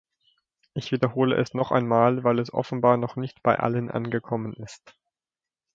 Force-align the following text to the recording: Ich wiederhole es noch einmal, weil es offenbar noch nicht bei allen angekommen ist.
Ich 0.73 0.91
wiederhole 0.91 1.35
es 1.35 1.53
noch 1.53 1.69
einmal, 1.71 2.23
weil 2.23 2.39
es 2.39 2.51
offenbar 2.51 2.97
noch 2.97 3.17
nicht 3.17 3.43
bei 3.43 3.59
allen 3.59 3.91
angekommen 3.91 4.53
ist. 4.53 4.95